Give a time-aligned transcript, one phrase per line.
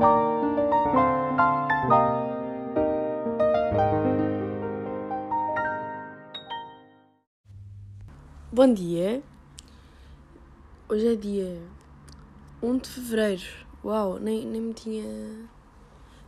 [0.00, 0.06] Bom
[8.72, 9.22] dia.
[10.88, 11.62] Hoje é dia
[12.62, 13.42] 1 de fevereiro.
[13.84, 15.04] Uau, nem, nem me tinha.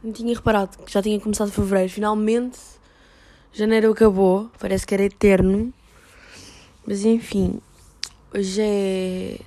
[0.03, 1.91] Nem tinha reparado que já tinha começado fevereiro.
[1.91, 2.59] Finalmente,
[3.55, 4.51] janeiro acabou.
[4.59, 5.73] Parece que era eterno.
[6.87, 7.59] Mas enfim,
[8.35, 9.41] hoje é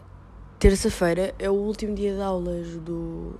[0.58, 1.36] terça-feira.
[1.38, 3.36] É o último dia de aulas do.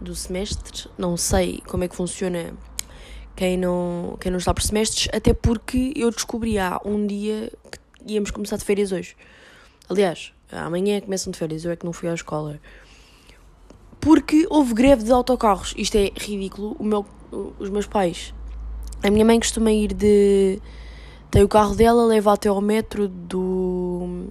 [0.00, 0.88] Do semestre.
[0.96, 2.54] Não sei como é que funciona
[3.36, 8.12] quem não, quem não está por semestres, até porque eu descobri há um dia que
[8.14, 9.16] íamos começar de férias hoje.
[9.88, 12.60] Aliás, amanhã começam de férias, eu é que não fui à escola.
[14.00, 15.74] Porque houve greve de autocarros.
[15.76, 16.74] Isto é ridículo.
[16.78, 17.04] O meu,
[17.58, 18.32] os meus pais.
[19.02, 20.60] A minha mãe costuma ir de.
[21.30, 24.28] Tem o carro dela, leva até ao metro do.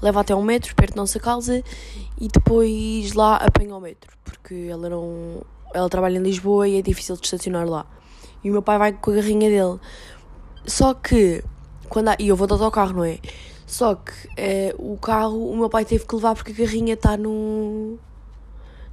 [0.00, 1.62] Leva até ao metro, perto da nossa casa,
[2.20, 4.16] e depois lá apanha o metro.
[4.24, 5.42] Porque ela não.
[5.74, 7.86] Ela trabalha em Lisboa e é difícil de estacionar lá.
[8.42, 9.80] E o meu pai vai com a garrinha dele.
[10.66, 11.42] Só que.
[11.88, 13.18] Quando há, e eu vou de autocarro, não é?
[13.66, 17.16] Só que eh, o carro, o meu pai teve que levar porque a carrinha está
[17.16, 17.98] no.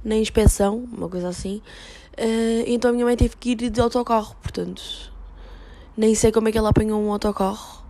[0.04, 1.62] na inspeção, uma coisa assim.
[2.16, 4.82] Eh, então a minha mãe teve que ir de autocarro, portanto.
[5.96, 7.82] Nem sei como é que ela apanhou um autocarro.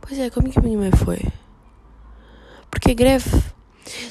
[0.00, 1.20] Pois é, como é que a minha mãe foi?
[2.70, 3.30] Porque é greve.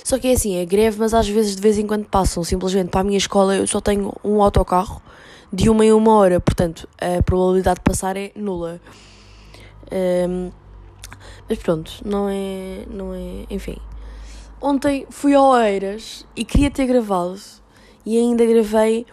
[0.03, 2.43] Só que é assim, é greve, mas às vezes de vez em quando passam.
[2.43, 5.01] Simplesmente para a minha escola eu só tenho um autocarro
[5.51, 8.81] de uma em uma hora, portanto a probabilidade de passar é nula.
[9.91, 10.51] Um,
[11.47, 13.45] mas pronto, não é, não é.
[13.49, 13.77] Enfim.
[14.59, 17.39] Ontem fui ao Oeiras e queria ter gravado
[18.05, 19.05] e ainda gravei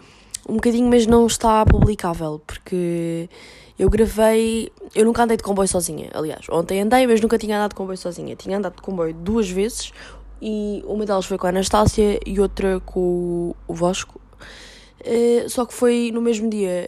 [0.47, 3.29] um bocadinho, mas não está publicável porque
[3.77, 4.71] eu gravei.
[4.93, 6.47] Eu nunca andei de comboio sozinha, aliás.
[6.49, 8.35] Ontem andei, mas nunca tinha andado de comboio sozinha.
[8.35, 9.91] Tinha andado de comboio duas vezes
[10.41, 14.19] e uma delas foi com a Anastácia e outra com o Vasco.
[15.01, 16.87] Uh, só que foi no mesmo dia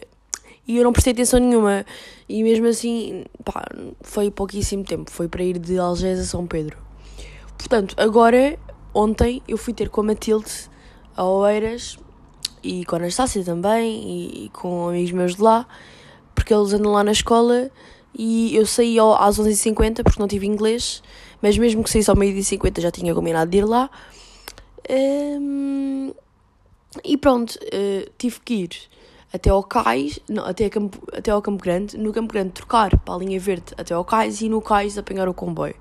[0.66, 1.84] e eu não prestei atenção nenhuma.
[2.28, 3.64] E mesmo assim, pá,
[4.02, 5.10] foi pouquíssimo tempo.
[5.10, 6.76] Foi para ir de Algés a São Pedro.
[7.56, 8.58] Portanto, agora,
[8.94, 10.68] ontem, eu fui ter com a Matilde
[11.16, 11.98] a Oeiras
[12.62, 15.66] e com a Anastácia também e, e com amigos meus de lá,
[16.38, 17.68] porque eles andam lá na escola
[18.14, 21.02] e eu saí às 11h50 porque não tive inglês,
[21.42, 23.90] mas mesmo que saísse ao meio-dia 50 já tinha combinado de ir lá.
[24.88, 26.14] Um,
[27.04, 28.70] e pronto, uh, tive que ir
[29.34, 33.14] até ao cais, não, até, Campo, até ao Campo Grande, no Campo Grande trocar para
[33.14, 35.74] a linha verde até ao cais e no cais apanhar o comboio.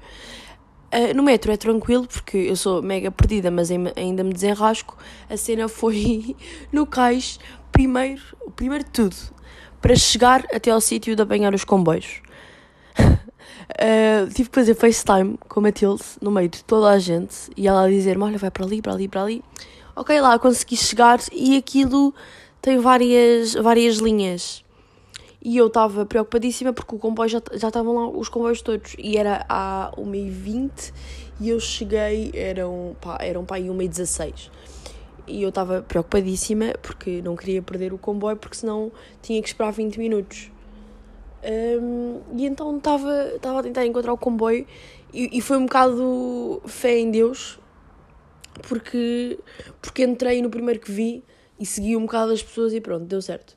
[0.92, 4.98] Uh, no metro é tranquilo porque eu sou mega perdida, mas ainda me desenrasco.
[5.30, 6.36] A cena foi
[6.74, 7.40] no cais,
[7.72, 8.24] primeiro,
[8.56, 9.16] primeiro de tudo,
[9.82, 12.22] para chegar até ao sítio de apanhar os comboios.
[13.00, 17.68] Uh, tive que fazer FaceTime com a Matilde no meio de toda a gente e
[17.68, 19.44] ela a dizer-me: Olha, vai para ali, para ali, para ali.
[19.96, 22.14] Ok, lá consegui chegar e aquilo
[22.62, 24.64] tem várias, várias linhas.
[25.42, 28.96] E eu estava preocupadíssima porque o comboio já, já estavam lá os comboios todos.
[28.98, 30.94] E era à 1h20
[31.40, 34.50] e eu cheguei, eram, pá, eram pá, 1h16.
[35.28, 39.72] E eu estava preocupadíssima porque não queria perder o comboio porque senão tinha que esperar
[39.72, 40.52] 20 minutos.
[41.44, 44.66] Um, e então estava a tentar encontrar o comboio
[45.14, 47.60] e, e foi um bocado fé em Deus
[48.64, 49.40] porque,
[49.82, 51.24] porque entrei no primeiro que vi
[51.60, 53.56] e segui um bocado as pessoas e pronto, deu certo.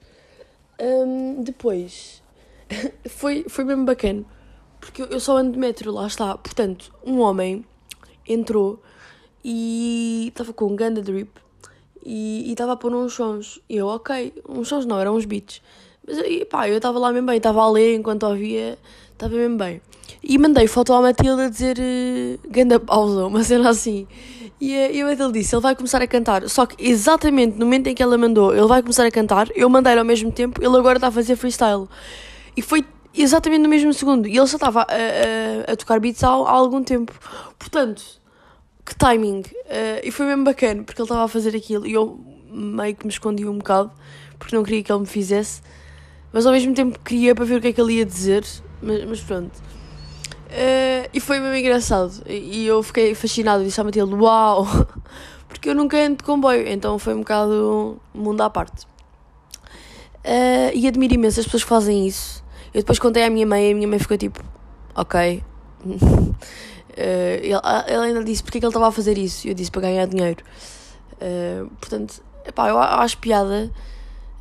[0.81, 2.23] Um, depois,
[3.09, 4.25] foi, foi mesmo bacana,
[4.81, 6.37] porque eu só ando de metro, lá está.
[6.37, 7.65] Portanto, um homem
[8.27, 8.83] entrou
[9.45, 11.31] e estava com um ganda drip
[12.05, 13.61] e estava a pôr uns sons.
[13.69, 15.63] E eu, ok, uns sons não, eram uns beats.
[16.07, 18.79] Mas e, pá, eu estava lá mesmo bem, estava a ler enquanto ouvia,
[19.13, 19.81] estava mesmo bem.
[20.23, 24.07] E mandei foto à Matilda a dizer uh, ganda pausa, uma cena assim.
[24.61, 26.49] E, e a Matilde disse: ele vai começar a cantar.
[26.49, 29.69] Só que exatamente no momento em que ela mandou, ele vai começar a cantar, eu
[29.69, 31.89] mandei ao mesmo tempo, ele agora está a fazer freestyle.
[32.57, 32.85] E foi
[33.15, 34.27] exatamente no mesmo segundo.
[34.27, 37.13] E ele já estava a, a, a tocar beats há, há, algum tempo.
[37.59, 38.20] Portanto,
[38.91, 39.41] que timing.
[39.41, 42.19] Uh, e foi mesmo bacana, porque ele estava a fazer aquilo e eu
[42.51, 43.93] meio que me escondi um bocado,
[44.39, 45.63] porque não queria que ele me fizesse.
[46.33, 48.45] Mas ao mesmo tempo queria para ver o que é que ele ia dizer.
[48.83, 49.57] Mas, mas pronto.
[50.49, 52.13] Uh, e foi mesmo engraçado.
[52.27, 53.63] E, eu fiquei fascinado.
[53.63, 54.67] Disse à Matilde: Uau!
[55.49, 56.67] Porque eu nunca ando de comboio.
[56.67, 58.85] Então foi um bocado mundo à parte.
[60.25, 62.45] Uh, e admiro imenso as pessoas que fazem isso.
[62.75, 64.43] Eu depois contei à minha mãe e a minha mãe ficou tipo:
[64.95, 65.43] Ok.
[67.01, 69.49] uh, ele, ele, ainda disse porque é que ele estava a fazer isso.
[69.49, 70.45] Eu disse para ganhar dinheiro.
[71.15, 73.71] Uh, portanto, epá, eu acho piada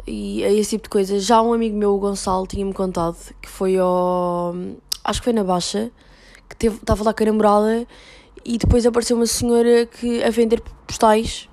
[0.05, 1.23] e a esse tipo de coisas.
[1.23, 4.55] Já um amigo meu, o Gonçalo, tinha-me contado que foi ao
[5.03, 5.91] acho que foi na Baixa,
[6.57, 7.87] que estava lá com a namorada
[8.45, 11.49] e depois apareceu uma senhora que a vender postais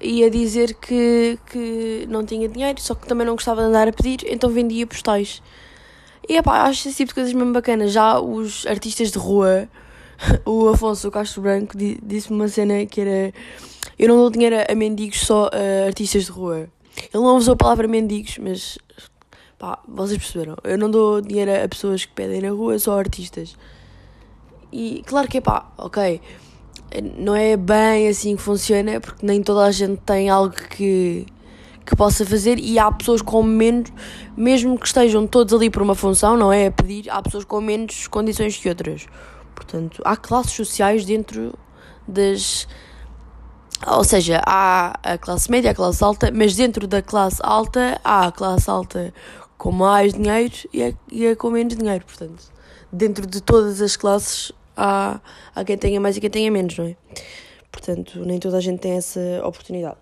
[0.00, 3.88] e a dizer que, que não tinha dinheiro, só que também não gostava de andar
[3.88, 5.42] a pedir, então vendia postais.
[6.28, 7.92] E epá, acho esse tipo de coisas mesmo bacanas.
[7.92, 9.68] Já os artistas de rua,
[10.44, 13.32] o Afonso Castro Branco disse-me uma cena que era:
[13.98, 16.68] Eu não dou dinheiro a mendigos, só a artistas de rua.
[16.96, 18.78] Ele não usou a palavra mendigos, mas
[19.58, 20.56] pá, vocês perceberam.
[20.64, 23.56] Eu não dou dinheiro a pessoas que pedem na rua, só a artistas.
[24.72, 26.20] E claro que é pá, ok
[27.18, 31.26] não é bem assim que funciona, porque nem toda a gente tem algo que,
[31.84, 33.92] que possa fazer e há pessoas com menos,
[34.36, 36.66] mesmo que estejam todos ali por uma função, não é?
[36.66, 39.06] A pedir, há pessoas com menos condições que outras.
[39.56, 41.58] Portanto, há classes sociais dentro
[42.06, 42.68] das.
[43.86, 48.26] Ou seja, há a classe média, a classe alta, mas dentro da classe alta há
[48.26, 49.12] a classe alta
[49.58, 52.04] com mais dinheiro e a, e a com menos dinheiro.
[52.04, 52.52] Portanto,
[52.92, 55.20] dentro de todas as classes há,
[55.54, 56.96] há quem tenha mais e quem tenha menos, não é?
[57.72, 59.98] Portanto, nem toda a gente tem essa oportunidade.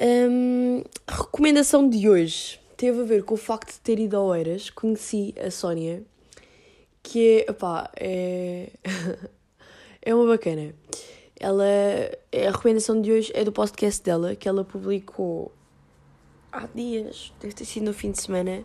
[0.00, 4.70] Hum, recomendação de hoje teve a ver com o facto de ter ido a Oeiras.
[4.70, 6.02] Conheci a Sónia,
[7.02, 8.72] que é, opá, é,
[10.02, 10.74] é uma bacana.
[11.38, 11.64] Ela,
[12.32, 15.52] a recomendação de hoje é do podcast dela, que ela publicou
[16.52, 18.62] há dias, deve ter sido no fim de semana,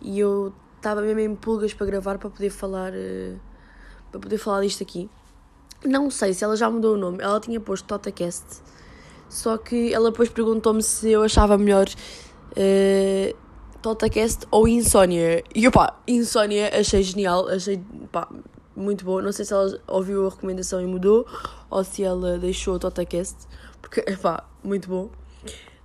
[0.00, 2.92] e eu estava mesmo em pulgas para gravar para poder falar.
[2.92, 3.38] Uh,
[4.12, 5.10] para poder falar disto aqui.
[5.84, 8.62] Não sei se ela já mudou o nome, ela tinha posto TotaCast,
[9.28, 13.36] só que ela depois perguntou-me se eu achava melhor uh,
[13.82, 15.42] TotaCast ou Insónia.
[15.54, 17.82] E opá, Insónia achei genial, achei
[18.76, 19.20] muito boa.
[19.20, 21.26] Não sei se ela ouviu a recomendação e mudou,
[21.68, 23.36] ou se ela deixou o TotaCast,
[23.80, 25.10] porque pá, muito bom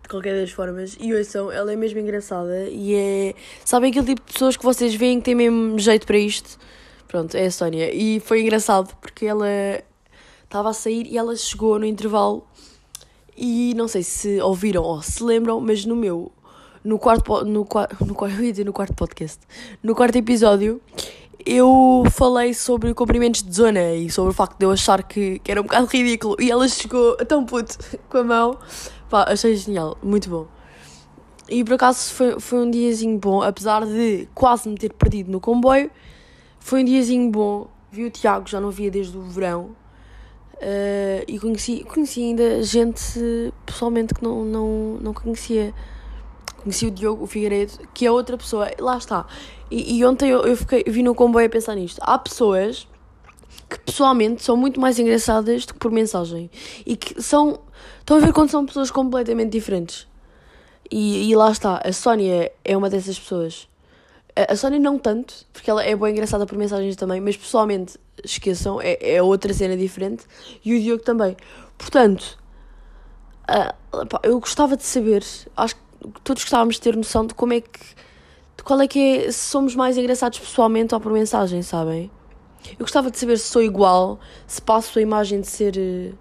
[0.04, 0.96] de qualquer das formas.
[1.00, 3.34] E ouçam, ela é mesmo engraçada e é.
[3.66, 6.58] Sabem aquele tipo de pessoas que vocês veem que tem mesmo jeito para isto?
[7.08, 7.94] Pronto, é a Sónia.
[7.94, 9.48] E foi engraçado porque ela
[10.44, 12.48] estava a sair e ela chegou no intervalo
[13.36, 16.32] e não sei se ouviram ou se lembram, mas no meu,
[16.88, 19.40] no quarto, no, no, eu ia dizer no quarto podcast,
[19.84, 20.80] no quarto episódio,
[21.46, 25.52] eu falei sobre cumprimentos de zona e sobre o facto de eu achar que, que
[25.52, 27.78] era um bocado ridículo e ela chegou tão puto
[28.10, 28.58] com a mão.
[29.10, 30.48] Pá, achei genial, muito bom.
[31.50, 35.42] E por acaso foi, foi um diazinho bom, apesar de quase me ter perdido no
[35.42, 35.92] comboio.
[36.58, 39.76] Foi um diazinho bom, vi o Tiago, já não via desde o verão.
[40.54, 43.20] Uh, e conheci, conheci ainda gente
[43.66, 45.74] pessoalmente que não, não, não conhecia.
[46.58, 48.70] Conheci o Diogo, o Figueiredo, que é outra pessoa.
[48.80, 49.26] Lá está.
[49.70, 52.00] E, e ontem eu, eu, fiquei, eu vi no comboio a pensar nisto.
[52.02, 52.88] Há pessoas
[53.70, 56.50] que pessoalmente são muito mais engraçadas do que por mensagem.
[56.86, 57.60] E que são.
[58.00, 60.08] Estão a ver quando são pessoas completamente diferentes.
[60.92, 61.82] E, e lá está.
[61.84, 63.68] A Sónia é uma dessas pessoas.
[64.36, 68.80] A Sónia não tanto, porque ela é boa engraçada por mensagens também, mas pessoalmente, esqueçam,
[68.80, 70.26] é, é outra cena diferente.
[70.64, 71.36] E o Diogo também.
[71.76, 72.38] Portanto,
[73.50, 75.24] uh, pá, eu gostava de saber,
[75.56, 75.82] acho que
[76.24, 77.80] todos gostávamos de ter noção de como é que.
[78.58, 79.32] de qual é que é.
[79.32, 82.12] se somos mais engraçados pessoalmente ou por mensagem, sabem?
[82.72, 85.72] Eu gostava de saber se sou igual, se passo a imagem de ser.
[85.72, 86.14] de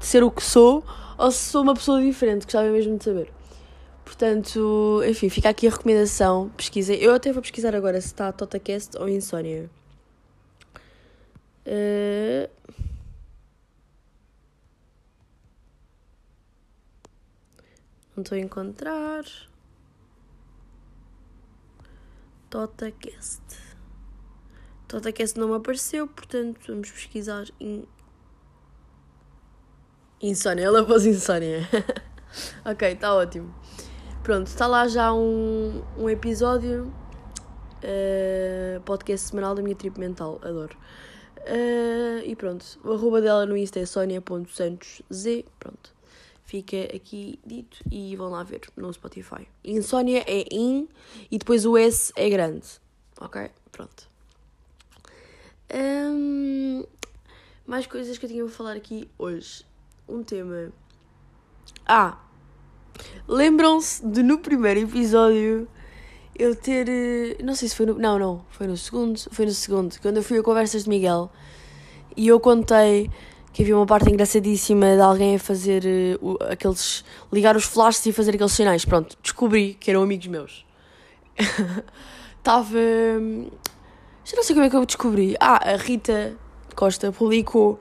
[0.00, 0.84] ser o que sou,
[1.16, 3.32] ou se sou uma pessoa diferente, gostava mesmo de saber.
[4.04, 6.50] Portanto, enfim, fica aqui a recomendação.
[6.56, 6.96] Pesquisem.
[6.98, 9.68] Eu até vou pesquisar agora se está TotaCast ou Insónia.
[11.66, 12.48] Uh...
[18.16, 19.24] Não estou a encontrar.
[22.48, 23.42] TotaCast.
[24.88, 27.84] TotaCast não me apareceu, portanto vamos pesquisar in...
[30.22, 30.64] Insónia.
[30.64, 31.68] Ela pôs Insónia.
[32.64, 33.54] ok, está ótimo.
[34.22, 36.92] Pronto, está lá já um, um episódio,
[37.84, 40.76] uh, podcast semanal da minha trip mental, adoro.
[41.42, 45.02] Uh, e pronto, o arroba dela no Insta é sonia.santosz,
[45.60, 45.95] pronto.
[46.46, 49.48] Fica aqui dito e vão lá ver no Spotify.
[49.64, 50.88] Insónia é in
[51.28, 52.64] e depois o S é grande.
[53.20, 53.50] Ok?
[53.72, 54.08] Pronto.
[55.74, 56.84] Um,
[57.66, 59.66] mais coisas que eu tinha para falar aqui hoje.
[60.08, 60.72] Um tema.
[61.84, 62.16] Ah!
[63.26, 65.68] Lembram-se de no primeiro episódio
[66.38, 66.88] eu ter.
[66.88, 67.94] Eh, não sei se foi no.
[67.98, 68.46] Não, não.
[68.50, 69.18] Foi no segundo.
[69.32, 70.00] Foi no segundo.
[70.00, 71.28] Quando eu fui a Conversas de Miguel
[72.16, 73.10] e eu contei
[73.56, 75.82] que havia uma parte engraçadíssima de alguém a fazer
[76.20, 77.02] uh, aqueles.
[77.32, 78.84] ligar os flashes e fazer aqueles sinais.
[78.84, 80.66] Pronto, descobri que eram amigos meus.
[82.36, 82.78] Estava.
[84.26, 85.36] Já não sei como é que eu descobri.
[85.40, 86.36] Ah, a Rita
[86.74, 87.80] Costa publicou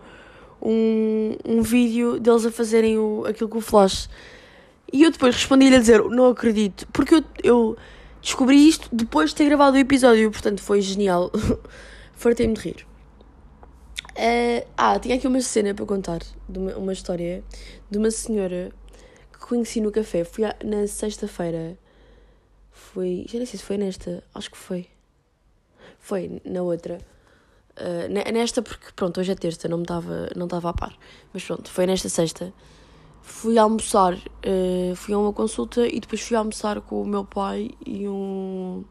[0.62, 4.08] um, um vídeo deles a fazerem o, aquilo com o flash.
[4.94, 7.78] E eu depois respondi-lhe a dizer: Não acredito, porque eu, eu
[8.22, 11.30] descobri isto depois de ter gravado o episódio, portanto foi genial.
[12.16, 12.95] Fartei-me de rir.
[14.18, 17.44] Uh, ah, tinha aqui uma cena para contar, uma, uma história
[17.92, 18.72] de uma senhora
[19.32, 20.24] que conheci no café.
[20.24, 21.78] Fui à, na sexta-feira.
[22.72, 23.26] Foi.
[23.28, 24.24] Já nem sei se foi nesta.
[24.34, 24.88] Acho que foi.
[26.00, 27.00] Foi na outra.
[27.78, 30.98] Uh, nesta, porque pronto, hoje é terça, não estava não estava a par.
[31.34, 32.54] Mas pronto, foi nesta sexta.
[33.22, 37.72] Fui almoçar, uh, fui a uma consulta e depois fui almoçar com o meu pai
[37.86, 38.86] e um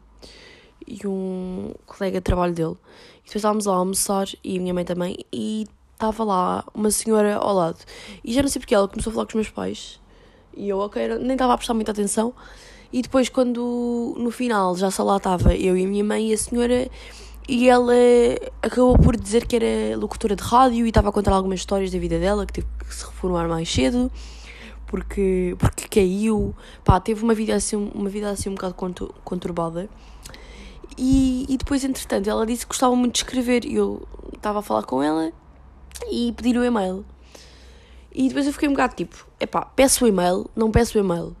[0.87, 2.75] e um colega de trabalho dele.
[3.19, 6.91] E depois estávamos lá a almoçar e a minha mãe também, e estava lá uma
[6.91, 7.77] senhora ao lado.
[8.23, 9.99] E já não sei porque ela começou a falar com os meus pais.
[10.55, 12.33] E eu, ok, nem estava a prestar muita atenção.
[12.91, 16.33] E depois, quando no final já só lá estava eu e a minha mãe e
[16.33, 16.89] a senhora,
[17.47, 17.93] e ela
[18.61, 21.99] acabou por dizer que era locutora de rádio e estava a contar algumas histórias da
[21.99, 24.11] vida dela, que teve que se reformar mais cedo
[24.85, 28.75] porque, porque caiu, pá, teve uma vida assim, uma vida assim um bocado
[29.23, 29.89] conturbada.
[30.97, 34.61] E, e depois, entretanto, ela disse que gostava muito de escrever e eu estava a
[34.61, 35.31] falar com ela
[36.09, 37.05] e pedir o e-mail.
[38.13, 41.35] E depois eu fiquei um bocado tipo, epá, peço o e-mail, não peço o e-mail.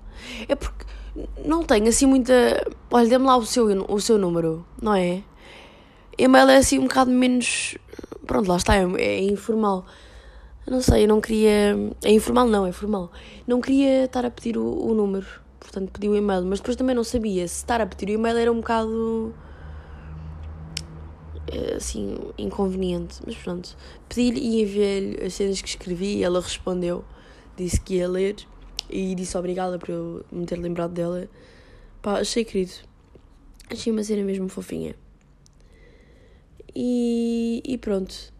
[0.47, 0.85] É porque
[1.45, 2.33] não tenho assim muita.
[2.91, 5.23] Olha, dê-me lá o seu, o seu número, não é?
[6.17, 7.77] E-mail é assim um bocado menos.
[8.25, 9.85] Pronto, lá está, é, é informal.
[10.67, 11.77] Não sei, eu não queria.
[12.03, 13.11] É informal, não, é formal.
[13.47, 15.27] Não queria estar a pedir o, o número,
[15.65, 18.37] portanto pedi o e-mail, mas depois também não sabia se estar a pedir o e-mail
[18.37, 19.33] era um bocado
[21.47, 23.75] eh, assim, inconveniente, mas pronto.
[24.09, 27.03] Pedi-lhe e enviei-lhe as cenas que escrevi e ela respondeu,
[27.55, 28.35] disse que ia ler
[28.89, 31.27] e disse obrigada por eu me ter lembrado dela.
[32.01, 32.73] Pá, achei querido.
[33.69, 34.95] Achei uma cena mesmo fofinha.
[36.75, 38.33] E, e pronto.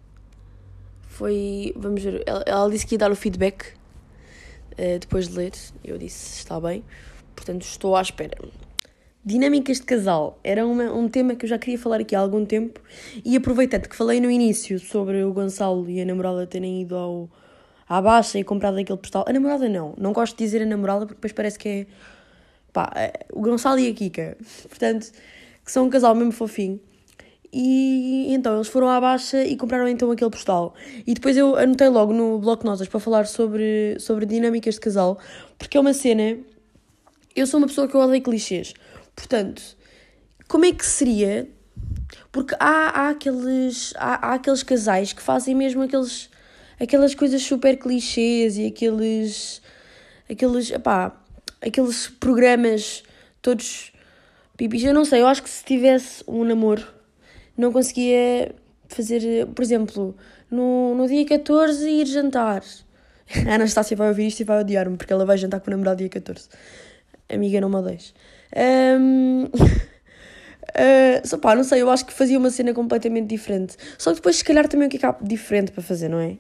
[1.02, 1.74] Foi.
[1.76, 2.24] Vamos ver.
[2.28, 3.74] Ela, ela disse que ia dar o feedback
[4.74, 5.54] uh, depois de ler.
[5.84, 6.84] Eu disse está bem.
[7.36, 8.38] Portanto, estou à espera.
[9.24, 12.46] Dinâmicas de casal era uma, um tema que eu já queria falar aqui há algum
[12.46, 12.80] tempo
[13.24, 17.30] e aproveitando que falei no início sobre o Gonçalo e a namorada terem ido ao,
[17.90, 19.26] à baixa e comprado aquele postal.
[19.28, 21.88] A namorada não, não gosto de dizer a namorada porque depois parece que é
[22.72, 24.38] pá, é, o Gonçalo e a Kika,
[24.70, 25.12] portanto,
[25.64, 26.80] que são um casal mesmo fofinho.
[27.52, 30.76] E então eles foram à baixa e compraram então aquele postal.
[31.08, 34.82] E depois eu anotei logo no bloco de notas para falar sobre, sobre dinâmicas de
[34.82, 35.18] casal,
[35.58, 36.38] porque é uma cena.
[37.36, 38.74] Eu sou uma pessoa que eu odeio clichês.
[39.16, 39.62] Portanto,
[40.48, 41.50] como é que seria?
[42.32, 46.30] Porque há, há, aqueles, há, há aqueles casais que fazem mesmo aqueles,
[46.80, 49.62] aquelas coisas super clichês e aqueles.
[50.30, 50.72] aqueles.
[50.72, 51.16] Epá,
[51.62, 53.04] aqueles programas
[53.42, 53.92] todos
[54.56, 54.84] pipis.
[54.84, 56.86] Eu não sei, eu acho que se tivesse um namoro,
[57.58, 58.54] não conseguia
[58.88, 60.16] fazer, por exemplo,
[60.50, 62.64] no, no dia 14 ir jantar.
[63.50, 65.98] A Anastácia vai ouvir isto e vai odiar-me porque ela vai jantar com o namorado
[65.98, 66.48] dia 14.
[67.30, 68.14] Amiga, não me odeies.
[68.56, 69.50] Um, uh,
[71.26, 73.76] só pá, não sei, eu acho que fazia uma cena completamente diferente.
[73.98, 76.20] Só que depois, se calhar, também o que é que há diferente para fazer, não
[76.20, 76.38] é?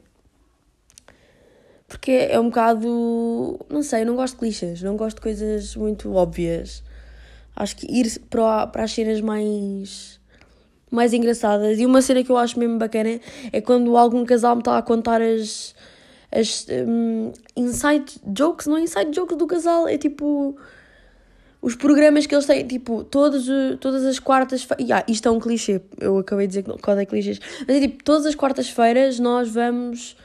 [1.87, 3.59] Porque é um bocado.
[3.69, 6.83] Não sei, eu não gosto de clichês, não gosto de coisas muito óbvias.
[7.55, 10.19] Acho que ir para, para as cenas mais.
[10.91, 11.79] mais engraçadas.
[11.79, 13.19] E uma cena que eu acho mesmo bacana
[13.51, 15.75] é quando algum casal me está a contar as.
[16.31, 20.57] As um, inside jokes, não é inside jokes do casal, é tipo
[21.65, 23.47] os programas que eles têm, tipo, todos,
[23.79, 24.85] todas as quartas-feiras.
[24.85, 27.39] Yeah, isto é um clichê, eu acabei de dizer que não é clichês.
[27.67, 30.15] Mas é tipo, todas as quartas-feiras nós vamos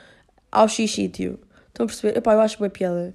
[0.53, 1.39] ao X sítio.
[1.69, 2.19] Estão a perceber?
[2.19, 3.15] Epá, eu acho boa piada.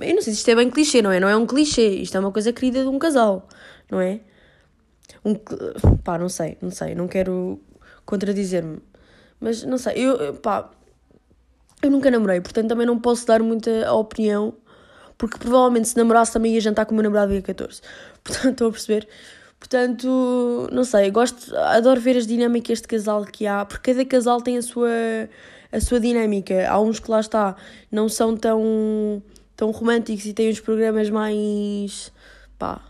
[0.00, 1.20] Eu não sei se isto é bem clichê, não é?
[1.20, 3.46] Não é um clichê, isto é uma coisa querida de um casal,
[3.90, 4.20] não é?
[5.22, 5.34] Um,
[6.02, 7.60] pá, não sei, não sei, não quero
[8.06, 8.78] contradizer-me.
[9.38, 10.70] Mas não sei, eu, pá,
[11.86, 14.54] eu nunca namorei, portanto também não posso dar muita opinião
[15.16, 17.80] porque provavelmente se namorasse também ia jantar com o meu namorado dia 14.
[18.24, 19.08] Portanto, estão a perceber?
[19.58, 24.40] Portanto, não sei, gosto, adoro ver as dinâmicas de casal que há, porque cada casal
[24.40, 24.90] tem a sua,
[25.72, 26.68] a sua dinâmica.
[26.68, 27.56] Há uns que lá está,
[27.90, 29.22] não são tão,
[29.56, 32.12] tão românticos e têm os programas mais.
[32.58, 32.82] pá,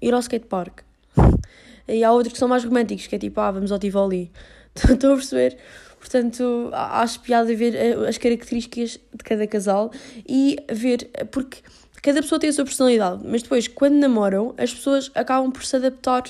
[0.00, 0.80] ir ao skatepark.
[1.88, 4.30] E há outros que são mais românticos, que é tipo, ah, vamos ao Tivoli.
[4.72, 5.58] Estão a perceber?
[6.02, 9.92] Portanto, acho piada ver eh, as características de cada casal
[10.28, 11.58] e ver, porque
[12.02, 15.76] cada pessoa tem a sua personalidade, mas depois, quando namoram, as pessoas acabam por se
[15.76, 16.24] adaptar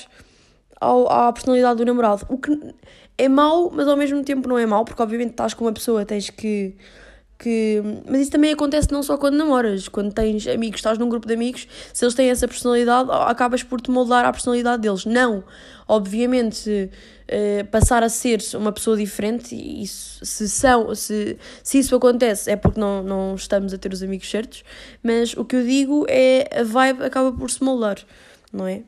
[0.79, 2.27] ao, à personalidade do namorado.
[2.29, 2.53] O que
[3.17, 6.05] é mau, mas ao mesmo tempo não é mau, porque obviamente estás com uma pessoa,
[6.05, 6.77] tens que
[7.43, 7.83] que.
[8.09, 11.35] Mas isso também acontece não só quando namoras, quando tens amigos, estás num grupo de
[11.35, 15.05] amigos, se eles têm essa personalidade, acabas por te moldar à personalidade deles.
[15.05, 15.43] Não,
[15.89, 16.89] obviamente,
[17.29, 22.49] uh, passar a ser uma pessoa diferente, e isso, se, são, se, se isso acontece
[22.49, 24.63] é porque não, não estamos a ter os amigos certos,
[25.03, 27.99] mas o que eu digo é a vibe acaba por se moldar,
[28.53, 28.83] não é?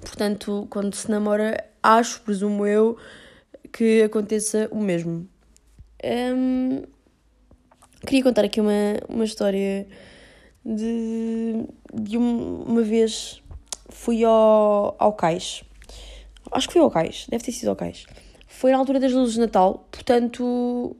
[0.00, 2.98] Portanto, quando se namora, acho, presumo eu,
[3.72, 5.26] que aconteça o mesmo.
[6.02, 6.82] Um,
[8.06, 9.86] queria contar aqui uma, uma história
[10.64, 11.64] de,
[11.94, 13.42] de um, uma vez
[13.88, 15.62] fui ao, ao cais.
[16.52, 18.06] Acho que fui ao cais, deve ter sido ao cais.
[18.46, 20.96] Foi na altura das luzes de Natal, portanto.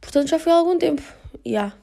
[0.00, 1.02] Portanto já foi há algum tempo.
[1.46, 1.76] Yeah.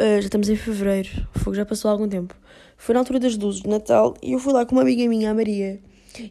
[0.00, 2.34] Uh, já estamos em fevereiro, fogo já passou há algum tempo.
[2.76, 5.30] Foi na altura das luzes de Natal e eu fui lá com uma amiga minha,
[5.30, 5.80] a Maria.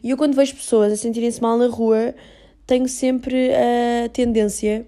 [0.02, 2.14] E eu, quando vejo pessoas a sentirem-se mal na rua,
[2.66, 4.86] tenho sempre a tendência.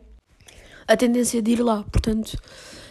[0.88, 1.84] A tendência de ir lá.
[1.92, 2.36] Portanto,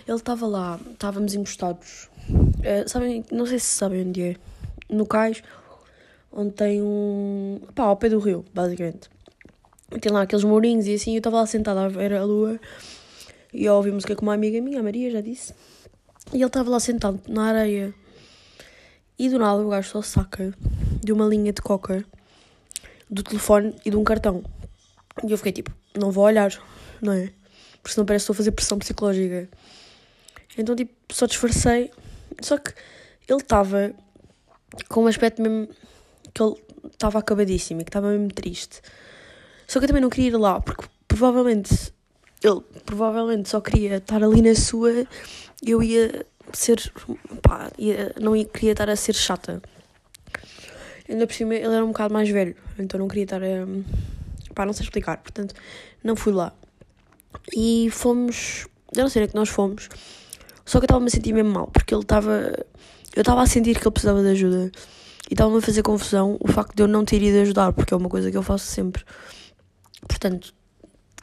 [0.07, 2.09] ele estava lá, estávamos encostados.
[2.29, 4.35] Uh, sabem, não sei se sabem onde é.
[4.89, 5.41] No cais,
[6.31, 7.59] onde tem um.
[7.73, 9.09] pá, ao pé do rio, basicamente.
[9.99, 12.59] Tem lá aqueles mourinhos e assim, eu estava lá sentada a ver a lua
[13.53, 15.53] e eu ouvi música com uma amiga minha, a Maria, já disse.
[16.31, 17.93] E ele estava lá sentado na areia.
[19.17, 20.53] E do nada o gajo só saca
[21.03, 22.05] de uma linha de coca,
[23.09, 24.43] do telefone e de um cartão.
[25.27, 26.51] E eu fiquei tipo, não vou olhar,
[27.01, 27.31] não é?
[27.81, 29.49] Porque senão parece que estou a fazer pressão psicológica.
[30.57, 31.91] Então, tipo, só disfarcei.
[32.41, 32.73] Só que
[33.27, 33.93] ele estava
[34.89, 35.69] com um aspecto mesmo
[36.33, 36.55] que ele
[36.91, 38.81] estava acabadíssimo e que estava mesmo triste.
[39.67, 41.93] Só que eu também não queria ir lá, porque provavelmente
[42.43, 45.07] ele provavelmente só queria estar ali na sua
[45.65, 46.91] eu ia ser.
[47.41, 49.61] pá, ia, não ia, queria estar a ser chata.
[51.09, 53.65] Ainda por cima ele era um bocado mais velho, então não queria estar a.
[54.53, 55.55] pá, não sei explicar, portanto
[56.03, 56.53] não fui lá.
[57.55, 58.67] E fomos.
[58.95, 59.89] Eu não sei onde é que nós fomos,
[60.65, 62.31] só que eu estava-me a sentir mesmo mal, porque ele estava.
[63.15, 64.71] eu estava a sentir que ele precisava de ajuda
[65.29, 67.97] e estava-me a fazer confusão o facto de eu não ter ido ajudar, porque é
[67.97, 69.03] uma coisa que eu faço sempre.
[70.07, 70.53] Portanto,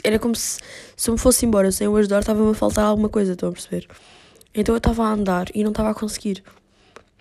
[0.03, 0.61] era como se,
[0.97, 3.53] se eu me fosse embora sem o ajudar, estava-me a faltar alguma coisa, estão a
[3.53, 3.89] perceber?
[4.55, 6.45] Então eu estava a andar e não estava a conseguir.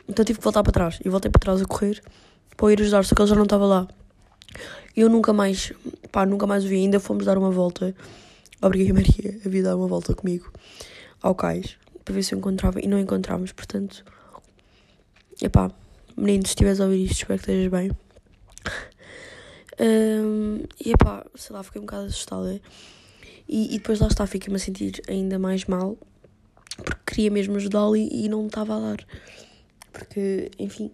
[0.08, 1.00] Então tive que voltar para trás.
[1.04, 2.02] E voltei para trás a correr
[2.56, 3.88] para ir ajudar, só que ele já não estava lá.
[4.96, 5.74] Eu nunca mais,
[6.12, 6.76] pá, nunca mais o vi.
[6.76, 7.96] Ainda fomos dar uma volta.
[8.62, 10.52] Obriguei a Maria a vir dar uma volta comigo
[11.22, 12.80] ao cais para ver se eu encontrava.
[12.80, 14.04] E não encontramos, portanto.
[15.42, 15.72] Epá,
[16.16, 17.92] menino, se estiveres a ouvir isto, espero que estejas bem.
[19.80, 22.62] Um, e epá, sei lá, fiquei um bocado assustada.
[23.48, 25.98] E, e depois lá está, fiquei-me a sentir ainda mais mal
[26.78, 28.98] porque queria mesmo ajudá-lo e, e não estava a dar.
[29.92, 30.92] Porque, enfim,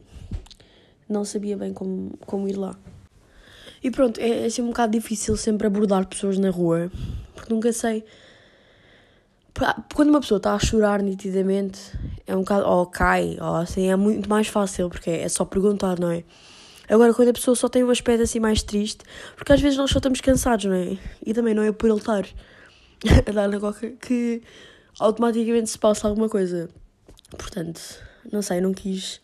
[1.08, 2.78] não sabia bem como, como ir lá.
[3.82, 6.92] E pronto, é, é sempre um bocado difícil sempre abordar pessoas na rua,
[7.50, 8.04] nunca sei.
[9.94, 11.80] Quando uma pessoa está a chorar nitidamente,
[12.26, 12.66] é um bocado.
[12.66, 16.24] ou cai, ou assim, é muito mais fácil, porque é só perguntar, não é?
[16.90, 19.04] Agora, quando a pessoa só tem um aspecto assim mais triste,
[19.36, 20.98] porque às vezes nós só estamos cansados, não é?
[21.26, 22.26] E também não é por ele estar
[23.28, 24.42] a dar na coca que
[25.00, 26.70] automaticamente se passa alguma coisa.
[27.38, 27.82] Portanto,
[28.32, 29.22] não sei, não quis.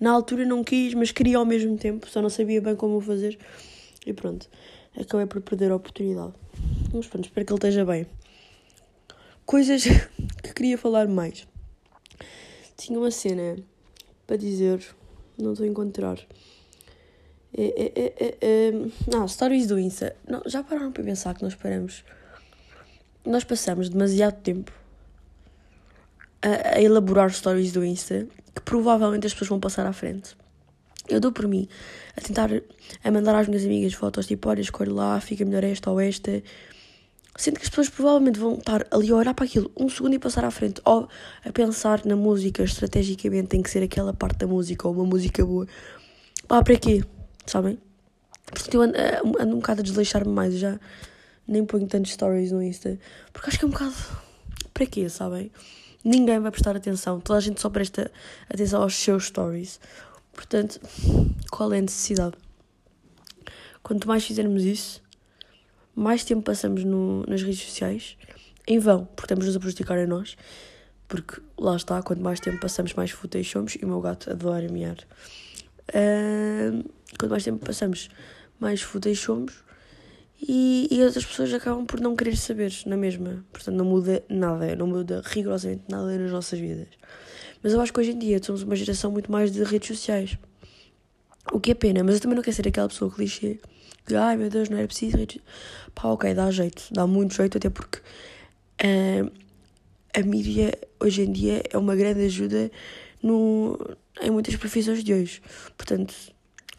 [0.00, 3.38] Na altura não quis, mas queria ao mesmo tempo, só não sabia bem como fazer.
[4.06, 4.48] E pronto,
[4.98, 6.32] acabei por perder a oportunidade.
[6.92, 8.06] Mas pronto, espero que ele esteja bem.
[9.46, 9.84] Coisas
[10.42, 11.46] que queria falar mais.
[12.76, 13.56] Tinha uma cena
[14.26, 14.84] para dizer,
[15.38, 16.18] não estou a encontrar.
[17.56, 18.72] É, é, é, é, é,
[19.10, 20.16] não, stories do Insta.
[20.26, 22.04] Não, já pararam para pensar que nós paramos.
[23.24, 24.72] Nós passamos demasiado tempo
[26.40, 30.36] a, a elaborar stories do Insta que provavelmente as pessoas vão passar à frente.
[31.08, 31.68] Eu dou por mim
[32.16, 32.50] a tentar
[33.02, 36.42] a mandar às minhas amigas fotos tipo, olha, escolhe lá, fica melhor esta ou esta.
[37.36, 40.18] Sendo que as pessoas provavelmente vão estar ali a olhar para aquilo um segundo e
[40.18, 41.08] passar à frente, ou
[41.44, 45.44] a pensar na música, estrategicamente tem que ser aquela parte da música ou uma música
[45.44, 45.66] boa.
[46.46, 47.02] Pá, para quê?
[47.46, 47.78] Sabem?
[48.46, 48.96] Portanto, eu ando,
[49.40, 50.78] ando um bocado a desleixar-me mais, já
[51.48, 52.98] nem ponho tantos stories no Insta,
[53.32, 53.94] porque acho que é um bocado.
[54.74, 55.50] Para quê, sabem?
[56.04, 58.10] ninguém vai prestar atenção, toda a gente só presta
[58.48, 59.80] atenção aos seus stories.
[60.32, 60.80] Portanto,
[61.50, 62.34] qual é a necessidade?
[63.82, 65.02] Quanto mais fizermos isso,
[65.94, 68.16] mais tempo passamos no, nas redes sociais,
[68.66, 70.36] em vão, porque estamos-nos a prejudicar a nós.
[71.08, 73.74] Porque lá está, quanto mais tempo passamos, mais fúteis somos.
[73.74, 74.96] E o meu gato adora mear.
[75.90, 78.08] Uh, quanto mais tempo passamos,
[78.58, 79.62] mais fúteis somos
[80.40, 83.44] e, e outras pessoas acabam por não querer saber na mesma.
[83.52, 86.88] Portanto, não muda nada, não muda rigorosamente nada nas nossas vidas.
[87.62, 90.36] Mas eu acho que hoje em dia somos uma geração muito mais de redes sociais.
[91.52, 93.60] O que é pena, mas eu também não quero ser aquela pessoa clichê
[94.06, 95.16] que, ai meu Deus, não era preciso
[95.94, 99.30] Pá, ok, dá jeito, dá muito jeito, até porque uh,
[100.14, 102.70] a mídia hoje em dia é uma grande ajuda
[103.22, 103.78] no,
[104.20, 105.42] em muitas profissões de hoje.
[105.76, 106.14] Portanto,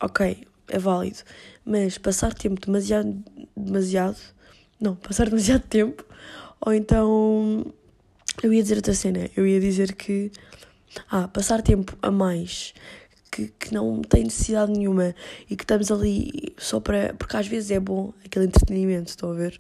[0.02, 1.20] ok, é válido.
[1.66, 3.24] Mas passar tempo demasiado,
[3.56, 4.18] demasiado,
[4.80, 6.06] não, passar demasiado tempo,
[6.62, 7.66] ou então,
[8.42, 10.32] eu ia dizer outra cena, eu ia dizer que,
[11.10, 12.74] ah, passar tempo a mais,
[13.34, 15.15] que, que não tem necessidade nenhuma
[15.50, 19.34] e que estamos ali só para, porque às vezes é bom aquele entretenimento, estão a
[19.34, 19.60] ver?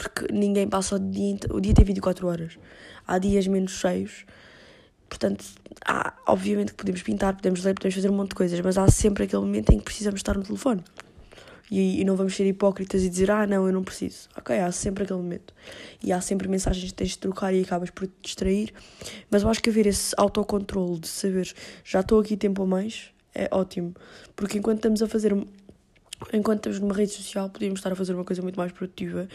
[0.00, 2.58] porque ninguém passa o dia, o dia tem 24 horas.
[3.06, 4.24] Há dias menos cheios,
[5.08, 5.44] portanto,
[5.84, 8.88] há, obviamente que podemos pintar, podemos ler, podemos fazer um monte de coisas, mas há
[8.88, 10.82] sempre aquele momento em que precisamos estar no telefone.
[11.70, 14.28] E, e não vamos ser hipócritas e dizer, ah, não, eu não preciso.
[14.36, 15.54] Ok, há sempre aquele momento.
[16.02, 18.72] E há sempre mensagens que tens de trocar e acabas por te distrair.
[19.30, 21.52] Mas eu acho que haver esse autocontrole de saber,
[21.84, 23.94] já estou aqui tempo a mais, é ótimo.
[24.34, 25.32] Porque enquanto estamos a fazer
[26.32, 29.26] enquanto estamos numa rede social, podíamos estar a fazer uma coisa muito mais produtiva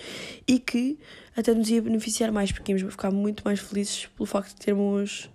[0.47, 0.99] e que
[1.35, 5.29] até nos ia beneficiar mais, porque íamos ficar muito mais felizes pelo facto de termos,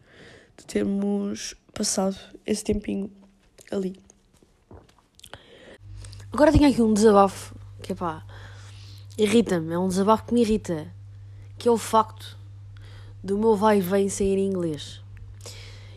[0.57, 3.11] de termos passado esse tempinho
[3.71, 3.97] ali.
[6.33, 8.23] Agora tenho aqui um desabafo que, pá,
[9.19, 10.87] irrita-me, é um desabafo que me irrita,
[11.59, 12.39] que é o facto
[13.23, 15.03] do meu vai e vem sair em inglês.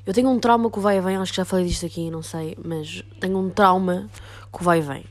[0.05, 2.09] Eu tenho um trauma com o vai e vem, acho que já falei disto aqui,
[2.09, 4.09] não sei, mas tenho um trauma
[4.51, 5.05] com o vai e vem.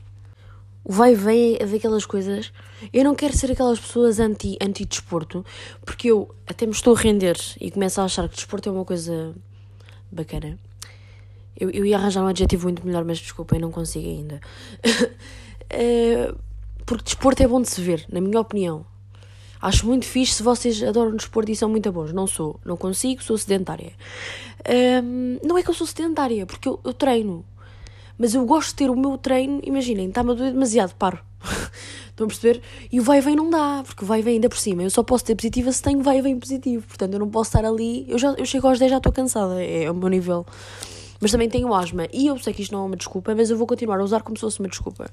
[0.83, 2.51] O vai e vem é daquelas coisas.
[2.91, 5.45] Eu não quero ser aquelas pessoas anti, anti-desporto,
[5.85, 8.83] porque eu até me estou a render e começo a achar que desporto é uma
[8.83, 9.33] coisa
[10.11, 10.59] bacana.
[11.59, 14.41] Eu, eu ia arranjar um adjetivo muito melhor, mas desculpem, não consigo ainda.
[15.69, 16.33] é,
[16.85, 18.85] porque desporto é bom de se ver, na minha opinião.
[19.61, 22.11] Acho muito fixe se vocês adoram desporto e são muito bons.
[22.11, 23.93] Não sou, não consigo, sou sedentária.
[25.01, 27.45] Um, não é que eu sou sedentária, porque eu, eu, treino.
[28.17, 31.17] Mas eu gosto de ter o meu treino, imaginem, está-me a doer demasiado, paro.
[32.09, 32.61] Estão a perceber?
[32.91, 34.83] E o vai e vem não dá, porque o vai e vem ainda por cima.
[34.83, 36.85] Eu só posso ter positiva se tenho vai e vem positivo.
[36.85, 38.05] Portanto, eu não posso estar ali.
[38.07, 40.45] Eu, já, eu chego aos 10 já estou cansada, é, é o meu nível
[41.23, 42.05] mas também tenho asma.
[42.11, 44.21] E eu sei que isto não é uma desculpa, mas eu vou continuar a usar
[44.21, 45.09] como se fosse uma desculpa.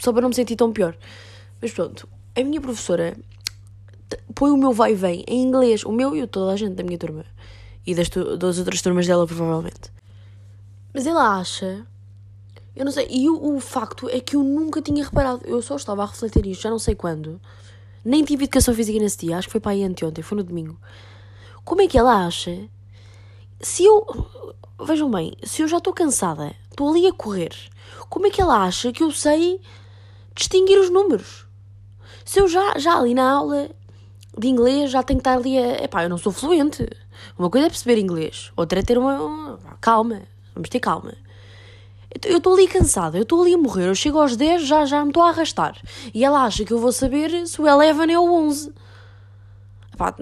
[0.00, 0.96] Só para não me sentir tão pior.
[1.60, 3.16] Mas pronto, a minha professora
[4.32, 6.76] põe o meu vai e vem em inglês, o meu e o toda a gente
[6.76, 7.24] da minha turma.
[7.84, 9.90] E das, das outras turmas dela, provavelmente.
[10.94, 11.84] Mas ela acha.
[12.76, 13.08] Eu não sei.
[13.10, 15.40] E o, o facto é que eu nunca tinha reparado.
[15.44, 17.40] Eu só estava a refletir isto, já não sei quando.
[18.04, 19.36] Nem tive educação física nesse dia.
[19.36, 20.78] Acho que foi para aí anteontem, foi no domingo.
[21.64, 22.68] Como é que ela acha?
[23.60, 24.06] Se eu
[24.80, 27.52] Vejam bem, se eu já estou cansada, estou ali a correr,
[28.08, 29.60] como é que ela acha que eu sei
[30.36, 31.46] distinguir os números?
[32.24, 33.70] Se eu já, já ali na aula
[34.38, 35.82] de inglês já tenho que estar ali a.
[35.82, 36.88] Epá, eu não sou fluente.
[37.36, 39.58] Uma coisa é perceber inglês, outra é ter uma.
[39.80, 40.22] calma,
[40.54, 41.12] vamos ter calma.
[42.24, 45.02] Eu estou ali cansada, eu estou ali a morrer, eu chego aos 10, já, já
[45.02, 45.76] me estou a arrastar.
[46.14, 48.72] E ela acha que eu vou saber se o 11 é o 11.
[49.92, 50.14] Epá,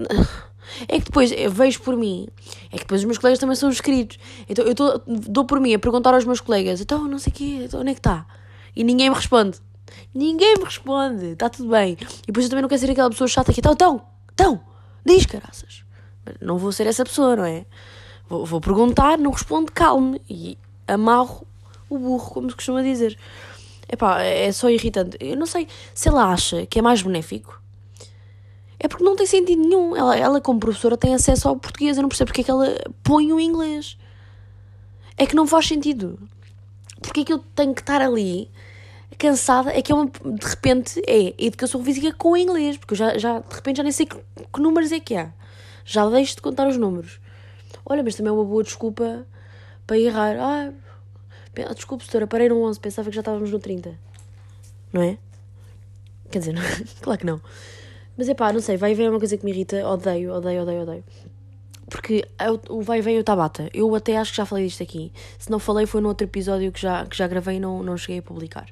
[0.87, 2.27] é que depois eu vejo por mim,
[2.71, 4.17] é que depois os meus colegas também são inscritos.
[4.47, 7.35] Então eu tô, dou por mim a perguntar aos meus colegas: então não sei o
[7.35, 8.25] quê, então, onde é que está?
[8.75, 9.59] E ninguém me responde.
[10.13, 11.97] Ninguém me responde, está tudo bem.
[12.23, 14.01] E depois eu também não quero ser aquela pessoa chata que então, então,
[14.33, 14.61] então,
[15.05, 15.83] diz caraças.
[16.41, 17.65] Não vou ser essa pessoa, não é?
[18.27, 20.21] Vou, vou perguntar, não responde, calme.
[20.29, 21.47] E amarro
[21.89, 23.17] o burro, como se costuma dizer.
[23.89, 25.17] Epá, é só irritante.
[25.19, 27.61] Eu não sei se ela acha que é mais benéfico
[28.79, 29.95] é porque não tem sentido nenhum.
[29.95, 31.97] Ela, ela como professora, tem acesso ao português.
[31.97, 33.97] Eu não percebo porque é que ela põe o inglês.
[35.17, 36.19] É que não faz sentido.
[37.01, 38.49] Porque é que eu tenho que estar ali
[39.17, 39.71] cansada?
[39.71, 42.77] É que é uma, de repente é educação física com inglês.
[42.77, 45.31] Porque eu já, já de repente já nem sei que, que números é que há.
[45.83, 47.19] Já deixo de contar os números.
[47.85, 49.25] Olha, mas também é uma boa desculpa
[49.87, 50.35] para errar.
[50.37, 50.73] Ah,
[51.73, 53.97] desculpe, doutora, parei no 11, pensava que já estávamos no 30.
[54.93, 55.17] Não é?
[56.29, 56.61] Quer dizer, não,
[57.01, 57.41] claro que não.
[58.17, 60.33] Mas é pá, não sei, vai e vem é uma coisa que me irrita, odeio,
[60.33, 61.03] odeio, odeio, odeio.
[61.89, 63.69] Porque é o vai e vem o Tabata.
[63.73, 65.11] Eu até acho que já falei disto aqui.
[65.39, 67.95] Se não falei, foi no outro episódio que já, que já gravei e não, não
[67.95, 68.65] cheguei a publicar.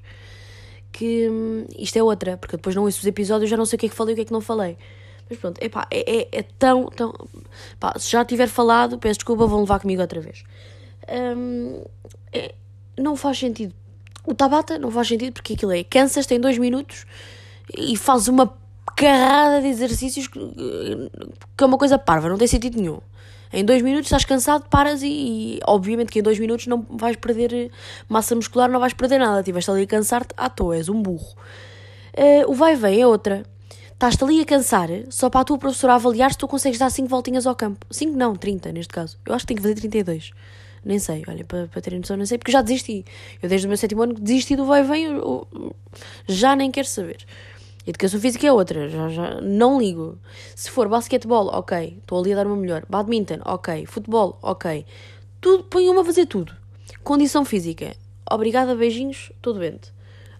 [0.92, 3.80] Que hum, isto é outra, porque depois não ouço os episódios já não sei o
[3.80, 4.78] que é que falei e o que é que não falei.
[5.30, 7.14] Mas pronto, epá, é, é, é tão, tão.
[7.98, 10.44] Se já tiver falado, peço desculpa, vão levar comigo outra vez.
[11.38, 11.84] Hum,
[12.34, 12.54] é,
[12.98, 13.74] não faz sentido.
[14.26, 17.06] O Tabata não faz sentido porque aquilo é cansas, tem dois minutos
[17.78, 18.65] e faz uma
[18.96, 23.00] carrada de exercícios que, que é uma coisa parva, não tem sentido nenhum.
[23.54, 27.16] Em dois minutos estás cansado, paras e, e, obviamente que em dois minutos não vais
[27.16, 27.72] perder
[28.10, 29.40] massa muscular, não vais perder nada.
[29.40, 31.36] Estiveste ali a cansar-te à toa, és um burro.
[32.14, 33.44] Uh, o vai-vem é outra.
[33.94, 37.08] Estás-te ali a cansar só para a tua professora avaliar se tu consegues dar 5
[37.08, 37.86] voltinhas ao campo.
[37.90, 39.18] 5 não, 30 neste caso.
[39.26, 40.32] Eu acho que tenho que fazer 32.
[40.84, 43.06] Nem sei, olha, para, para terem noção, nem sei, porque já desisti.
[43.42, 45.08] Eu desde o meu sétimo ano desisti do vai-vem,
[46.28, 47.26] já nem quero saber.
[47.86, 50.18] Educação física é outra, já, já não ligo.
[50.56, 52.84] Se for basquetebol, ok, estou ali a dar uma melhor.
[52.90, 53.86] Badminton, ok.
[53.86, 54.86] Futebol, ok.
[55.40, 56.52] Tudo, ponham-me a fazer tudo.
[57.04, 57.96] Condição física,
[58.30, 59.94] obrigada, beijinhos, estou doente.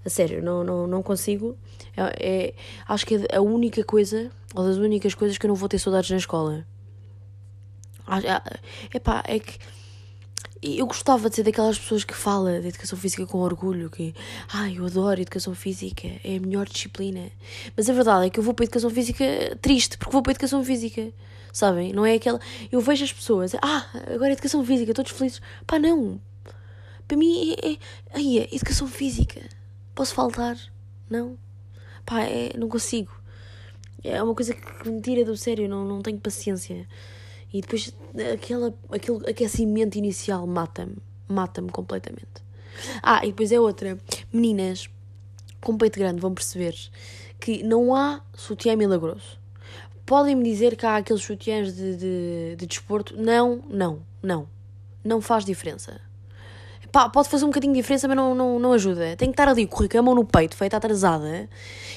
[0.04, 1.56] A sério, não, não, não consigo.
[1.96, 2.54] É, é,
[2.88, 5.78] acho que é a única coisa, ou das únicas coisas que eu não vou ter
[5.78, 6.66] saudades na escola.
[8.92, 9.58] É pá, é que
[10.66, 14.16] eu gostava de ser daquelas pessoas que fala de educação física com orgulho, que
[14.52, 17.32] ah, eu adoro educação física, é a melhor disciplina.
[17.78, 19.24] Mas a verdade é que eu vou para a educação física
[19.62, 21.12] triste, porque vou para a educação física.
[21.54, 21.94] Sabem?
[21.94, 22.40] Não é aquela.
[22.72, 25.42] Eu vejo as pessoas, ah, agora é educação física, todos felizes.
[25.68, 26.20] Pá, não.
[27.08, 27.74] Para mim é.
[27.74, 27.78] é
[28.14, 29.42] ai, é educação física.
[29.94, 30.58] Posso faltar?
[31.10, 31.38] Não.
[32.06, 33.12] Pá, é, não consigo.
[34.04, 36.88] É uma coisa que me tira do sério, não, não tenho paciência.
[37.56, 37.96] E depois
[38.34, 40.98] aquela, aquele aquecimento inicial mata-me.
[41.26, 42.44] Mata-me completamente.
[43.02, 43.98] Ah, e depois é outra.
[44.34, 44.90] Meninas
[45.62, 46.76] com peito grande vão perceber
[47.40, 49.40] que não há sutiã milagroso.
[50.06, 53.16] Podem-me dizer que há aqueles sutiãs de, de, de desporto?
[53.16, 54.50] Não, não, não.
[55.02, 56.02] Não faz diferença.
[56.96, 59.18] Pá, pode fazer um bocadinho de diferença, mas não, não, não ajuda.
[59.18, 61.50] Tenho que estar ali correr com a mão no peito, feita atrasada,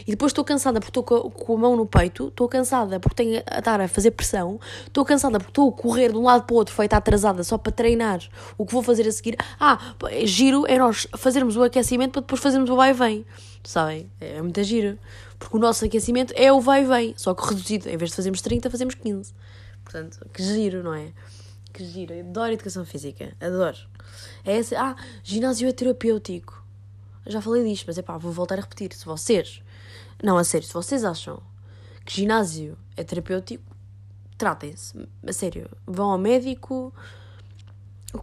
[0.04, 3.40] e depois estou cansada porque estou com, a mão no peito, estou cansada porque tenho
[3.46, 6.52] a estar a fazer pressão, estou cansada porque estou a correr de um lado para
[6.52, 8.18] o outro, feita atrasada, só para treinar
[8.58, 9.36] o que vou fazer a seguir.
[9.60, 9.78] Ah,
[10.24, 13.26] giro é nós fazermos o aquecimento para depois fazermos o vai e vem.
[13.62, 14.10] Sabem?
[14.20, 14.98] É muito giro.
[15.38, 17.88] Porque o nosso aquecimento é o vai e vem, só que reduzido.
[17.88, 19.32] Em vez de fazermos 30, fazemos 15.
[19.84, 21.12] Portanto, que giro, não é?
[21.72, 22.14] Que giro.
[22.14, 23.34] Eu adoro educação física.
[23.40, 23.76] Adoro.
[24.44, 26.64] É esse, ah, ginásio é terapêutico.
[27.26, 28.92] Já falei disto, mas é pá, vou voltar a repetir.
[28.94, 29.62] Se vocês,
[30.22, 31.42] não, a sério, se vocês acham
[32.04, 33.64] que ginásio é terapêutico,
[34.38, 35.06] tratem-se.
[35.26, 36.92] A sério, vão ao médico,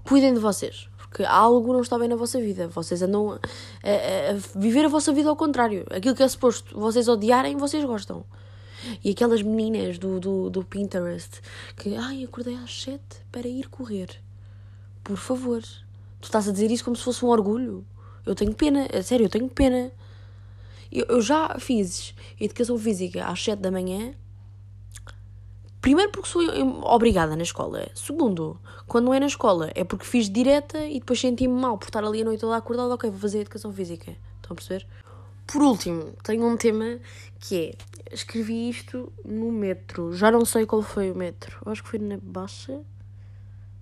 [0.03, 0.89] cuidem de vocês.
[0.97, 2.67] Porque algo não está bem na vossa vida.
[2.67, 5.85] Vocês andam a, a, a viver a vossa vida ao contrário.
[5.89, 8.25] Aquilo que é suposto vocês odiarem, vocês gostam.
[9.03, 11.41] E aquelas meninas do, do, do Pinterest
[11.75, 14.09] que, ai, acordei às sete para ir correr.
[15.03, 15.61] Por favor.
[16.19, 17.85] Tu estás a dizer isso como se fosse um orgulho.
[18.25, 19.91] Eu tenho pena, a sério, eu tenho pena.
[20.91, 24.13] Eu, eu já fiz educação física às 7 da manhã.
[25.79, 26.41] Primeiro porque sou
[26.83, 27.87] obrigada na escola.
[27.93, 31.85] Segundo, quando não é na escola, é porque fiz direta e depois senti-me mal por
[31.85, 32.95] estar ali a noite toda acordada.
[32.95, 34.15] Ok, vou fazer educação física.
[34.37, 34.87] Estão a perceber?
[35.47, 36.99] Por último, tenho um tema
[37.39, 37.75] que é.
[38.11, 40.13] Escrevi isto no metro.
[40.13, 41.57] Já não sei qual foi o metro.
[41.65, 42.81] Acho que foi na Baixa.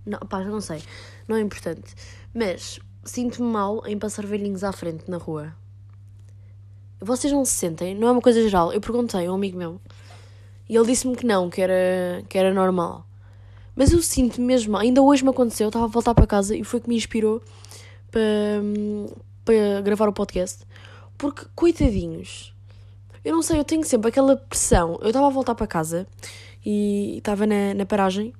[0.06, 0.82] Não, pá, já não sei.
[1.28, 1.93] Não é importante.
[2.34, 5.54] Mas sinto-me mal em passar velhinhos à frente na rua.
[6.99, 7.93] Vocês não se sentem?
[7.93, 8.71] Não é uma coisa geral.
[8.71, 9.80] Eu perguntei a um amigo meu
[10.67, 13.06] e ele disse-me que não, que era, que era normal.
[13.76, 14.82] Mas eu sinto-me mesmo mal.
[14.82, 15.65] Ainda hoje me aconteceu.
[15.65, 17.41] Eu estava a voltar para casa e foi que me inspirou
[18.10, 18.62] para,
[19.43, 20.65] para gravar o podcast.
[21.17, 22.54] Porque, coitadinhos,
[23.23, 24.99] eu não sei, eu tenho sempre aquela pressão.
[25.02, 26.08] Eu estava a voltar para casa
[26.65, 28.34] e estava na, na paragem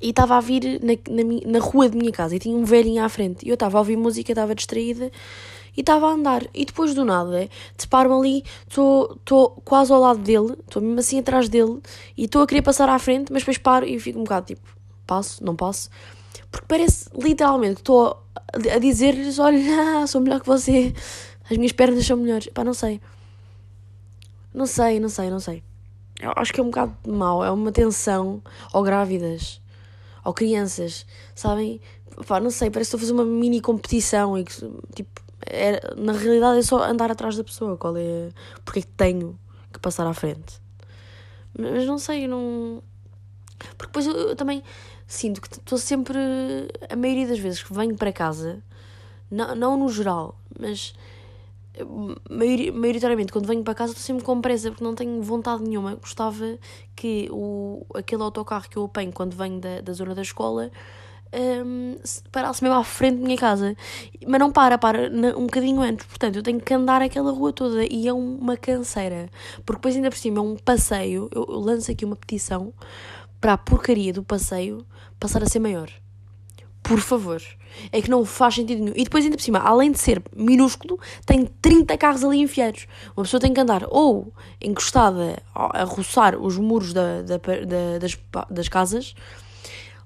[0.00, 3.04] e estava a vir na, na, na, rua de minha casa e tinha um velhinho
[3.04, 3.44] à frente.
[3.44, 5.10] E eu estava a ouvir música, estava distraída
[5.76, 6.42] e estava a andar.
[6.54, 7.48] E depois do nada,
[7.78, 11.80] deparo-me ali, estou quase ao lado dele, estou mesmo assim atrás dele
[12.16, 14.66] e estou a querer passar à frente, mas depois paro e fico um bocado tipo,
[15.06, 15.90] passo, não passo.
[16.50, 18.22] Porque parece literalmente que estou
[18.74, 20.94] a dizer-lhes: olha, sou melhor que você,
[21.50, 22.48] as minhas pernas são melhores.
[22.48, 23.00] Pá, não sei.
[24.52, 25.62] Não sei, não sei, não sei.
[26.20, 28.42] Eu acho que é um bocado mau, é uma tensão.
[28.72, 29.60] Ou grávidas
[30.26, 31.06] ou crianças,
[31.36, 31.80] sabem?
[32.26, 34.52] Pá, não sei, parece que estou a fazer uma mini competição e que,
[34.92, 38.30] tipo, é, na realidade é só andar atrás da pessoa, qual é,
[38.64, 39.38] porque é que tenho
[39.72, 40.60] que passar à frente.
[41.56, 42.82] Mas não sei, não...
[43.78, 44.64] Porque depois eu, eu também
[45.06, 46.18] sinto que estou sempre,
[46.90, 48.60] a maioria das vezes que venho para casa,
[49.30, 50.92] não, não no geral, mas
[52.30, 55.94] maioritariamente quando venho para casa estou sempre com pressa porque não tenho vontade nenhuma.
[55.96, 56.58] Gostava
[56.94, 60.70] que o, aquele autocarro que eu apanho quando venho da, da zona da escola
[61.34, 61.96] um,
[62.32, 63.76] parasse mesmo à frente da minha casa.
[64.26, 66.06] Mas não para, para um bocadinho antes.
[66.06, 69.28] Portanto, eu tenho que andar aquela rua toda e é uma canseira.
[69.64, 71.28] Porque depois, ainda por cima, é um passeio.
[71.32, 72.72] Eu, eu lanço aqui uma petição
[73.40, 74.86] para a porcaria do passeio
[75.20, 75.90] passar a ser maior.
[76.86, 77.42] Por favor.
[77.90, 78.94] É que não faz sentido nenhum.
[78.96, 82.86] E depois, ainda por cima, além de ser minúsculo, tem 30 carros ali enfiados.
[83.16, 88.18] Uma pessoa tem que andar ou encostada a roçar os muros da, da, da, das,
[88.48, 89.14] das casas,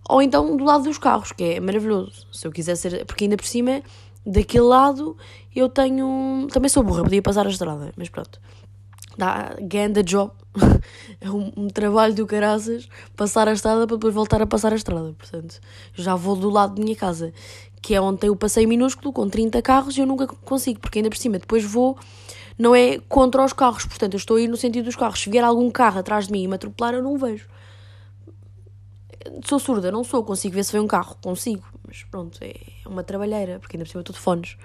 [0.08, 2.26] ou então do lado dos carros, que é maravilhoso.
[2.32, 3.04] Se eu quiser ser.
[3.04, 3.82] Porque ainda por cima,
[4.26, 5.16] daquele lado,
[5.54, 6.48] eu tenho.
[6.50, 8.40] Também sou burra, podia passar a estrada, mas pronto.
[9.20, 10.32] Dá, ganda job.
[11.20, 14.76] é um, um, trabalho do caraças passar a estrada para depois voltar a passar a
[14.76, 15.12] estrada.
[15.12, 15.60] Portanto,
[15.92, 17.30] já vou do lado da minha casa,
[17.82, 21.00] que é onde tem o passeio minúsculo, com 30 carros, e eu nunca consigo, porque
[21.00, 21.98] ainda por cima depois vou,
[22.58, 25.20] não é contra os carros, portanto, eu estou a ir no sentido dos carros.
[25.20, 27.46] Se vier algum carro atrás de mim e me atropelar, eu não o vejo.
[29.44, 32.54] Sou surda, não sou, consigo ver se vem um carro, consigo, mas pronto, é
[32.86, 34.56] uma trabalheira, porque ainda por cima estou de fones.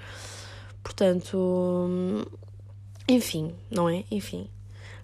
[0.82, 2.26] Portanto,
[3.08, 4.04] enfim, não é?
[4.10, 4.48] Enfim.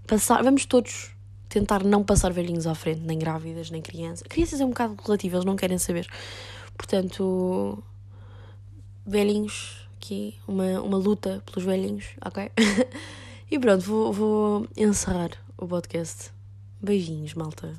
[0.08, 1.12] Passar, vamos todos
[1.52, 4.26] tentar não passar velhinhos à frente, nem grávidas, nem crianças.
[4.28, 6.08] Crianças é um bocado relativo, eles não querem saber.
[6.78, 7.84] Portanto,
[9.06, 12.50] velhinhos, aqui, uma, uma luta pelos velhinhos, ok?
[13.52, 16.32] e pronto, vou, vou encerrar o podcast.
[16.82, 17.74] Beijinhos, malta.